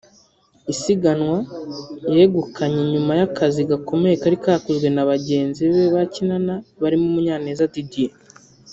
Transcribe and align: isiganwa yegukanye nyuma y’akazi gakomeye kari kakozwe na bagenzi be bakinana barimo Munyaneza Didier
isiganwa 0.73 1.37
yegukanye 2.15 2.81
nyuma 2.91 3.11
y’akazi 3.19 3.61
gakomeye 3.71 4.15
kari 4.21 4.37
kakozwe 4.43 4.87
na 4.95 5.03
bagenzi 5.11 5.61
be 5.73 5.83
bakinana 5.95 6.53
barimo 6.81 7.07
Munyaneza 7.15 7.71
Didier 7.75 8.13